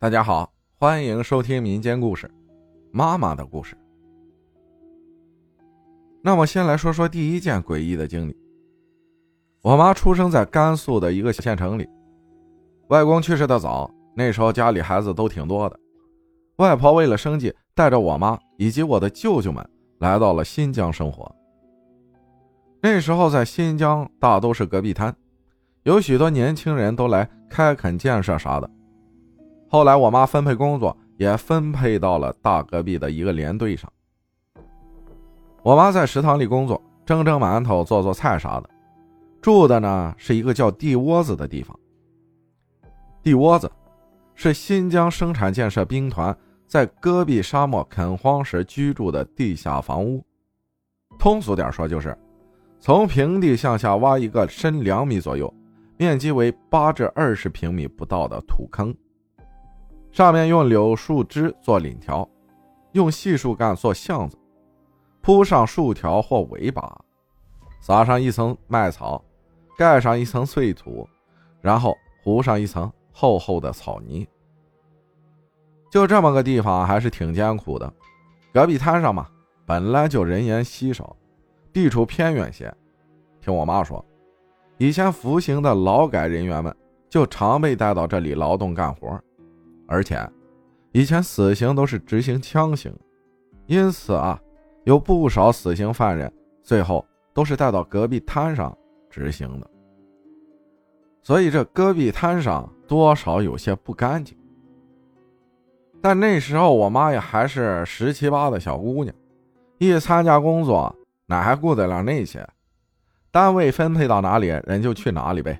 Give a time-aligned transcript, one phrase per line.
[0.00, 2.28] 大家好，欢迎收听民间故事
[2.92, 3.74] 《妈妈的故事》。
[6.22, 8.36] 那么，先来说说第一件诡异的经历。
[9.60, 11.84] 我妈出生在甘肃的一个小县城里，
[12.90, 15.76] 外公去世的早，那时候家里孩子都挺多的。
[16.58, 19.68] 外婆为了生计，带着我妈以及我的舅舅们
[19.98, 21.28] 来到了新疆生活。
[22.80, 25.12] 那时候在新疆大都是戈壁滩，
[25.82, 28.70] 有许多年轻人都来开垦建设啥的。
[29.68, 33.92] 后来我妈分配工作，也分配到了大戈壁的一个连队上。
[35.62, 38.70] 我妈在食堂里工作，蒸蒸馒头、做做菜啥的。
[39.42, 41.78] 住的呢是一个叫地窝子的地方。
[43.22, 43.70] 地窝子
[44.34, 46.34] 是新疆生产建设兵团
[46.66, 50.24] 在戈壁沙漠垦荒时居住的地下房屋。
[51.18, 52.16] 通俗点说，就是
[52.80, 55.52] 从平地向下挖一个深两米左右、
[55.98, 58.94] 面积为八至二十平米不到的土坑。
[60.10, 62.28] 上面用柳树枝做檩条，
[62.92, 64.36] 用细树干做巷子，
[65.20, 66.90] 铺上树条或围笆，
[67.80, 69.22] 撒上一层麦草，
[69.76, 71.08] 盖上一层碎土，
[71.60, 74.26] 然后糊上一层厚厚的草泥。
[75.90, 77.92] 就这么个地方，还是挺艰苦的。
[78.52, 79.28] 戈壁滩上嘛，
[79.64, 81.16] 本来就人烟稀少，
[81.72, 82.74] 地处偏远些。
[83.40, 84.04] 听我妈说，
[84.78, 86.74] 以前服刑的劳改人员们
[87.08, 89.18] 就常被带到这里劳动干活。
[89.88, 90.20] 而且，
[90.92, 92.94] 以前死刑都是执行枪刑，
[93.66, 94.38] 因此啊，
[94.84, 96.30] 有不少死刑犯人
[96.62, 98.76] 最后都是带到戈壁滩上
[99.08, 99.68] 执行的。
[101.22, 104.36] 所以这戈壁滩上多少有些不干净。
[106.00, 109.14] 但那时候我妈也还是十七八的小姑娘，
[109.78, 110.94] 一参加工作
[111.26, 112.46] 哪还顾得了那些？
[113.30, 115.58] 单位分配到哪里，人就去哪里呗。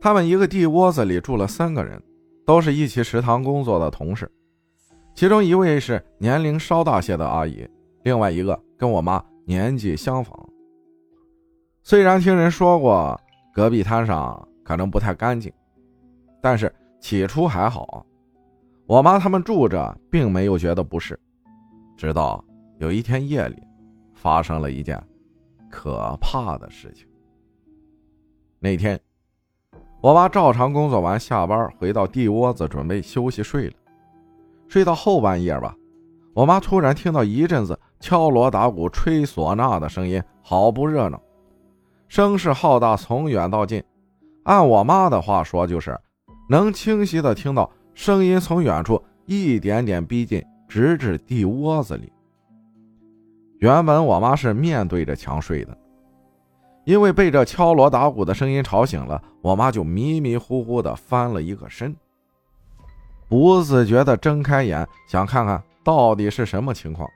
[0.00, 2.02] 他们一个地窝子里住了三个人。
[2.44, 4.30] 都是一起食堂工作的同事，
[5.14, 7.68] 其中一位是年龄稍大些的阿姨，
[8.02, 10.36] 另外一个跟我妈年纪相仿。
[11.82, 13.20] 虽然听人说过
[13.52, 15.52] 隔壁摊上可能不太干净，
[16.40, 18.04] 但是起初还好，
[18.86, 21.18] 我妈他们住着并没有觉得不适。
[21.96, 22.44] 直到
[22.78, 23.62] 有一天夜里，
[24.14, 25.00] 发生了一件
[25.70, 27.06] 可怕的事情。
[28.58, 29.00] 那天。
[30.02, 33.74] 我妈照常工作完下班回到地窝子准备休息睡了，
[34.66, 35.76] 睡到后半夜吧，
[36.34, 41.22] 我妈突然听到一阵子敲锣打鼓、吹唢呐的声音，好不热闹，
[42.08, 43.80] 声势浩大，从远到近。
[44.42, 45.96] 按我妈的话说，就是
[46.48, 52.12] 能清晰的听到声音从远处一点点逼近，直至地窝子里。
[53.60, 55.78] 原本我妈是面对着墙睡的。
[56.84, 61.94] 因为被这敲锣打鼓的声音吵醒了，我妈就迷迷糊糊的翻了一个身，
[63.28, 67.08] 不自觉的睁开眼，想看看到底是什么情况。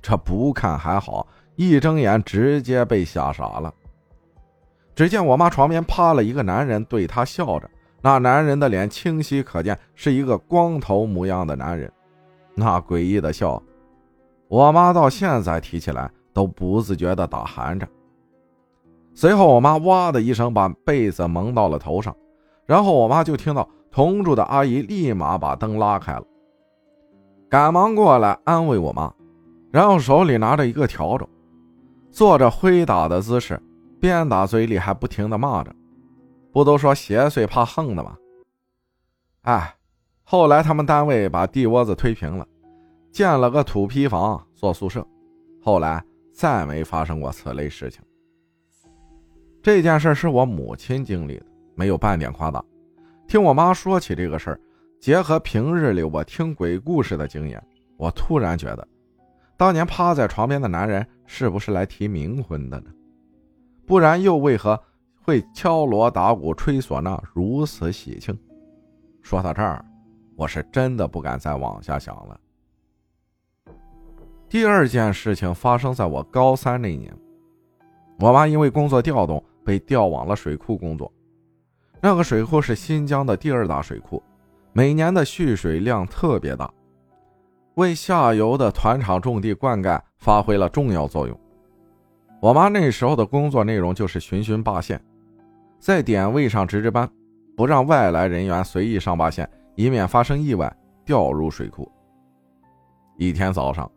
[0.00, 1.26] 这不看还好，
[1.56, 3.72] 一睁眼直接被吓傻了。
[4.94, 7.68] 只见我妈床边趴了一个男人，对她笑着。
[8.00, 11.90] 那男人的脸清晰可见，是一个光头模样的男人。
[12.54, 13.62] 那诡异的笑，
[14.48, 17.88] 我妈到现在提起来都不自觉的打寒颤。
[19.14, 22.14] 随后，我妈哇的一声把被子蒙到了头上，
[22.66, 26.24] 然后我妈就听到同住的阿姨立马把灯拉开了，
[27.48, 29.12] 赶忙过来安慰我妈，
[29.70, 31.28] 然后手里拿着一个笤帚，
[32.10, 33.60] 做着挥打的姿势，
[34.00, 35.72] 边打嘴里还不停的骂着
[36.52, 38.16] ：“不都说邪祟怕横的吗？”
[39.42, 39.76] 哎，
[40.24, 42.44] 后来他们单位把地窝子推平了，
[43.12, 45.06] 建了个土坯房做宿舍，
[45.62, 46.02] 后来
[46.32, 48.02] 再没发生过此类事情。
[49.64, 52.62] 这件事是我母亲经历的，没有半点夸大。
[53.26, 54.60] 听我妈说起这个事儿，
[55.00, 57.66] 结合平日里我听鬼故事的经验，
[57.96, 58.86] 我突然觉得，
[59.56, 62.90] 当年趴在床边的男人是不是来提冥婚的呢？
[63.86, 64.78] 不然又为何
[65.22, 68.38] 会敲锣打鼓、吹唢呐，如此喜庆？
[69.22, 69.82] 说到这儿，
[70.36, 72.38] 我是真的不敢再往下想了。
[74.46, 77.16] 第二件事情发生在我高三那年，
[78.20, 79.42] 我妈因为工作调动。
[79.64, 81.12] 被调往了水库工作，
[82.00, 84.22] 那个水库是新疆的第二大水库，
[84.72, 86.70] 每年的蓄水量特别大，
[87.76, 91.40] 为下游的团场种地灌溉发挥了重要作用。
[92.40, 95.02] 我妈那时候的工作内容就是巡巡坝线，
[95.78, 97.10] 在点位上值值班，
[97.56, 100.70] 不让外来人员随意上坝线，以免发生意外
[101.06, 101.90] 掉入水库。
[103.16, 103.90] 一天早上，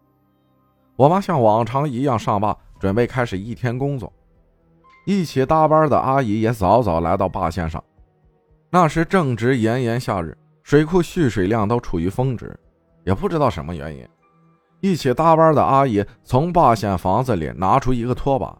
[0.96, 4.14] 我妈像往常一样上坝，准备开始一天工作。
[5.08, 7.82] 一起搭班的阿姨也早早来到坝线上。
[8.70, 12.54] 那时正值炎炎夏日，水库蓄水量都处于峰值，
[13.06, 14.06] 也不知道什么原因。
[14.82, 18.54] 一起搭班的阿姨从坝县房子里拿出一个拖把，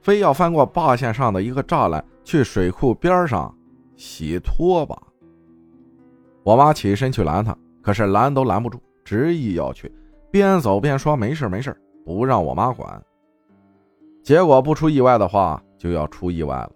[0.00, 3.54] 非要翻过坝线上的一个栅栏去水库边上
[3.96, 4.96] 洗拖把。
[6.42, 9.94] 我妈起身去拦她，可是拦都拦不住，执意要去，
[10.30, 12.98] 边走边说没事没事，不让我妈管。
[14.22, 16.70] 结果不出意外的话，就要出意外了。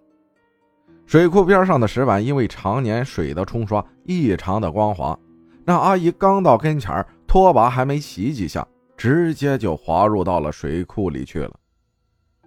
[1.05, 5.17] 水库边上的石板因为常年水的冲刷，异常的光滑。
[5.65, 8.65] 那阿姨刚到跟前拖把还没洗几下，
[8.95, 11.51] 直接就滑入到了水库里去了。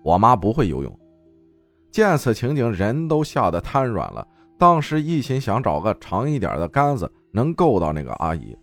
[0.03, 0.99] 我妈不会游泳，
[1.91, 4.27] 见此情景，人都吓得瘫软了。
[4.59, 8.57] 当时一心想找个长一点的杆子能够到那个阿姨，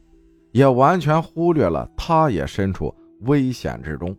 [0.51, 4.15] 也完全忽略了她也身处危险之中。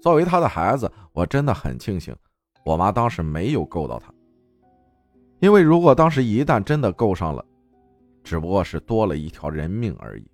[0.00, 2.14] 作为她的孩子，我真的很庆幸，
[2.64, 4.12] 我妈当时没有够到她。
[5.40, 7.44] 因为如果当时一旦真的够上了，
[8.24, 10.26] 只不过是多了一条人命而已。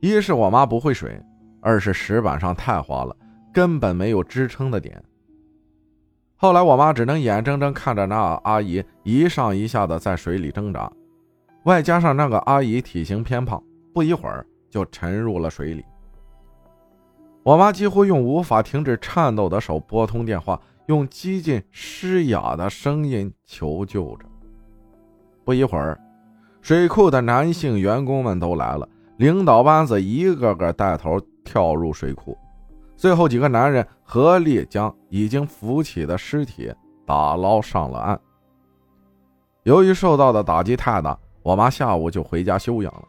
[0.00, 1.22] 一是我妈不会水，
[1.60, 3.16] 二是石板上太滑了，
[3.52, 5.00] 根本没有支撑的点。
[6.34, 10.92] 后来我妈只能眼睁睁看着那阿姨一上一下的在水里挣扎，
[11.66, 13.62] 外加上那个阿姨体型偏胖，
[13.94, 15.84] 不一会儿就沉入了水里。
[17.44, 20.60] 我妈几乎用无法停止颤抖的手拨通电话。
[20.86, 24.26] 用几近嘶哑的声音求救着。
[25.44, 26.00] 不一会儿，
[26.60, 32.36] 水库的男性员工们都来了，领导班子一个个带头跳入水库，
[32.96, 36.72] 最后几个男人合力将已经浮起的尸体
[37.04, 38.20] 打捞上了岸。
[39.64, 43.04] 由于受到的打击太大，我妈下午就回家休养了，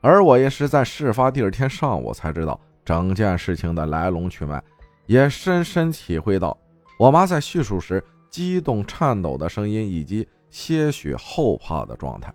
[0.00, 4.62] 而我也是在事发第二天上午才知道整件事情的来龙去脉，
[5.06, 6.56] 也深深体会到。
[6.98, 12.34] 我妈在叙述时激动、颤抖的声音，以及些许后怕的状态。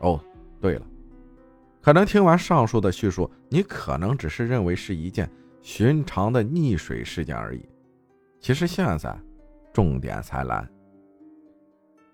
[0.00, 0.20] 哦，
[0.60, 0.84] 对了，
[1.80, 5.30] 可能听完上述的叙述，你可能只是认为是一件
[5.62, 7.64] 寻常的溺水事件而已。
[8.40, 9.16] 其实现在，
[9.72, 10.68] 重点才来。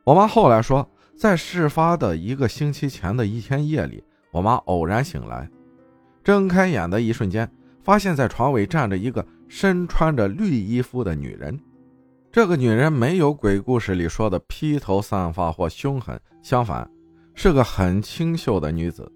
[0.04, 5.48] 我妈后来说，在事发的一个星期前的一天夜里，我妈偶然醒来，
[6.22, 7.50] 睁开眼的一瞬间，
[7.82, 9.24] 发现在床尾站着一个。
[9.48, 11.58] 身穿着绿衣服的女人，
[12.30, 16.88] 这个女人没有鬼故事里说的披头散发或凶狠，相反，
[17.34, 19.10] 是个很清秀的女子，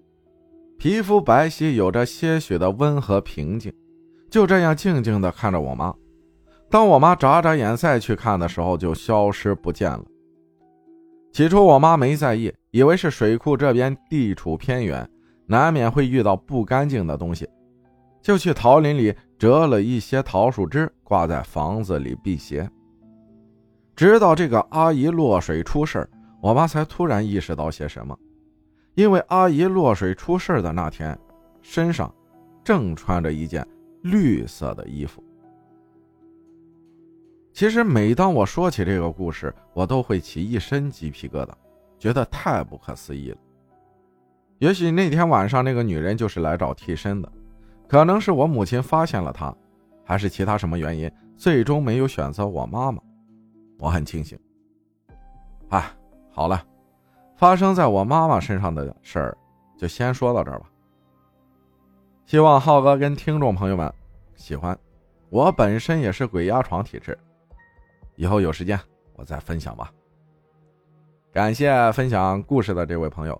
[0.77, 3.71] 皮肤白皙，有着些许的温和平静，
[4.29, 5.93] 就这样静静地看着我妈。
[6.69, 10.03] 当我妈眨眨眼再去看的时候，就消失不见了。
[11.31, 15.07] 起初我妈没在意，以为是水库这边地处偏远，
[15.45, 17.47] 难免会遇到不干净的东西。
[18.23, 22.67] 就去桃林里折了一些桃树枝，挂在房子里辟邪。
[23.97, 26.09] 直到这个阿姨落水出事
[26.41, 28.17] 我妈才突然意识到些什么。
[28.95, 31.17] 因为阿姨落水出事的那天，
[31.61, 32.11] 身上
[32.63, 33.67] 正穿着一件
[34.03, 35.21] 绿色的衣服。
[37.51, 41.49] 其实每当我说起这个故事，我都会起一身鸡皮疙瘩，
[41.99, 43.37] 觉得太不可思议了。
[44.59, 47.29] 也许那天晚上那个女人就是来找替身的。
[47.93, 49.55] 可能是我母亲发现了他，
[50.03, 52.99] 还是其他什么原因，最终没有选择我妈妈。
[53.77, 54.35] 我很庆幸。
[55.69, 55.91] 哎，
[56.31, 56.65] 好了，
[57.35, 59.37] 发生在我妈妈身上的事儿，
[59.77, 60.65] 就先说到这儿吧。
[62.25, 63.93] 希望浩哥跟听众朋友们
[64.35, 64.75] 喜欢。
[65.29, 67.15] 我本身也是鬼压床体质，
[68.15, 68.79] 以后有时间
[69.17, 69.91] 我再分享吧。
[71.31, 73.39] 感谢分享故事的这位朋友，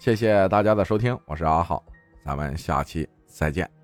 [0.00, 1.80] 谢谢大家的收听，我是阿浩，
[2.24, 3.81] 咱们下期再见。